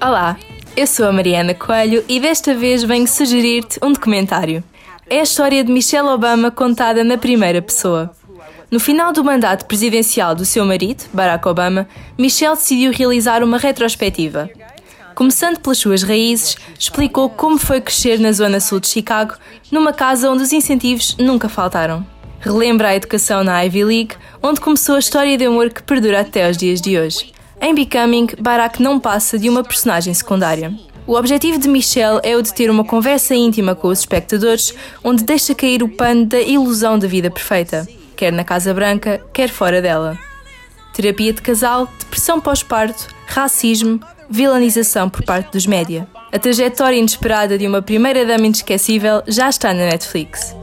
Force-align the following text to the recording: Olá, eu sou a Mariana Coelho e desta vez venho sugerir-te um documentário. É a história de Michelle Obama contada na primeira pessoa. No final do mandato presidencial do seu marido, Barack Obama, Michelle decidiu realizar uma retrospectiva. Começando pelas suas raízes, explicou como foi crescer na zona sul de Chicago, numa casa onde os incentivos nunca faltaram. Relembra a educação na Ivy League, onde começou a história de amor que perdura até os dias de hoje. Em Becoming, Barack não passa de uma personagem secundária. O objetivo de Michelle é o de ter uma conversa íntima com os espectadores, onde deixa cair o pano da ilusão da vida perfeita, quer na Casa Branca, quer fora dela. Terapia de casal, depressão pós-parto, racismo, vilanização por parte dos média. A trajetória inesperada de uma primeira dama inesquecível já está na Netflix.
Olá, 0.00 0.38
eu 0.76 0.86
sou 0.86 1.08
a 1.08 1.12
Mariana 1.12 1.54
Coelho 1.54 2.04
e 2.08 2.20
desta 2.20 2.54
vez 2.54 2.84
venho 2.84 3.08
sugerir-te 3.08 3.80
um 3.82 3.92
documentário. 3.92 4.62
É 5.10 5.18
a 5.18 5.24
história 5.24 5.64
de 5.64 5.72
Michelle 5.72 6.06
Obama 6.10 6.52
contada 6.52 7.02
na 7.02 7.18
primeira 7.18 7.60
pessoa. 7.60 8.08
No 8.70 8.78
final 8.78 9.12
do 9.12 9.24
mandato 9.24 9.64
presidencial 9.64 10.36
do 10.36 10.44
seu 10.44 10.64
marido, 10.64 11.02
Barack 11.12 11.48
Obama, 11.48 11.88
Michelle 12.16 12.54
decidiu 12.54 12.92
realizar 12.92 13.42
uma 13.42 13.58
retrospectiva. 13.58 14.48
Começando 15.16 15.58
pelas 15.58 15.78
suas 15.78 16.04
raízes, 16.04 16.56
explicou 16.78 17.28
como 17.28 17.58
foi 17.58 17.80
crescer 17.80 18.20
na 18.20 18.30
zona 18.30 18.60
sul 18.60 18.78
de 18.78 18.86
Chicago, 18.86 19.34
numa 19.68 19.92
casa 19.92 20.30
onde 20.30 20.44
os 20.44 20.52
incentivos 20.52 21.16
nunca 21.18 21.48
faltaram. 21.48 22.06
Relembra 22.38 22.90
a 22.90 22.94
educação 22.94 23.42
na 23.42 23.60
Ivy 23.64 23.82
League, 23.82 24.14
onde 24.40 24.60
começou 24.60 24.94
a 24.94 25.00
história 25.00 25.36
de 25.36 25.44
amor 25.44 25.70
que 25.70 25.82
perdura 25.82 26.20
até 26.20 26.48
os 26.48 26.56
dias 26.56 26.80
de 26.80 26.96
hoje. 26.96 27.36
Em 27.60 27.74
Becoming, 27.74 28.28
Barack 28.38 28.80
não 28.80 29.00
passa 29.00 29.38
de 29.38 29.48
uma 29.48 29.64
personagem 29.64 30.14
secundária. 30.14 30.72
O 31.06 31.14
objetivo 31.14 31.58
de 31.58 31.68
Michelle 31.68 32.20
é 32.22 32.36
o 32.36 32.42
de 32.42 32.54
ter 32.54 32.70
uma 32.70 32.84
conversa 32.84 33.34
íntima 33.34 33.74
com 33.74 33.88
os 33.88 34.00
espectadores, 34.00 34.74
onde 35.02 35.24
deixa 35.24 35.54
cair 35.54 35.82
o 35.82 35.88
pano 35.88 36.26
da 36.26 36.40
ilusão 36.40 36.98
da 36.98 37.08
vida 37.08 37.30
perfeita, 37.30 37.88
quer 38.14 38.32
na 38.32 38.44
Casa 38.44 38.72
Branca, 38.72 39.20
quer 39.32 39.48
fora 39.48 39.82
dela. 39.82 40.16
Terapia 40.92 41.32
de 41.32 41.42
casal, 41.42 41.88
depressão 41.98 42.40
pós-parto, 42.40 43.08
racismo, 43.26 44.00
vilanização 44.30 45.08
por 45.08 45.24
parte 45.24 45.52
dos 45.52 45.66
média. 45.66 46.06
A 46.30 46.38
trajetória 46.38 46.96
inesperada 46.96 47.58
de 47.58 47.66
uma 47.66 47.82
primeira 47.82 48.24
dama 48.24 48.46
inesquecível 48.46 49.22
já 49.26 49.48
está 49.48 49.72
na 49.72 49.86
Netflix. 49.86 50.54